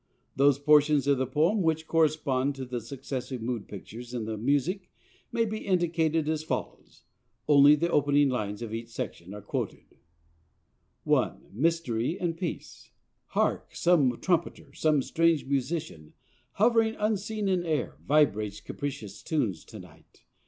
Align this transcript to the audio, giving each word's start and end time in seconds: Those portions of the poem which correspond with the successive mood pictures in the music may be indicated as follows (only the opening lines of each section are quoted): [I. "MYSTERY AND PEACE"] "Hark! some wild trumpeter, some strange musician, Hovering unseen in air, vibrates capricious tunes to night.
Those 0.35 0.57
portions 0.57 1.05
of 1.05 1.19
the 1.19 1.27
poem 1.27 1.61
which 1.61 1.85
correspond 1.85 2.57
with 2.57 2.71
the 2.71 2.81
successive 2.81 3.39
mood 3.39 3.67
pictures 3.67 4.15
in 4.15 4.25
the 4.25 4.35
music 4.35 4.89
may 5.31 5.45
be 5.45 5.59
indicated 5.59 6.27
as 6.27 6.43
follows 6.43 7.03
(only 7.47 7.75
the 7.75 7.91
opening 7.91 8.27
lines 8.27 8.63
of 8.63 8.73
each 8.73 8.87
section 8.87 9.31
are 9.31 9.43
quoted): 9.43 9.85
[I. 11.07 11.35
"MYSTERY 11.53 12.19
AND 12.19 12.35
PEACE"] 12.35 12.89
"Hark! 13.27 13.75
some 13.75 14.09
wild 14.09 14.23
trumpeter, 14.23 14.73
some 14.73 15.03
strange 15.03 15.45
musician, 15.45 16.13
Hovering 16.53 16.95
unseen 16.97 17.47
in 17.47 17.63
air, 17.63 17.97
vibrates 18.03 18.59
capricious 18.59 19.21
tunes 19.21 19.63
to 19.65 19.77
night. 19.77 20.23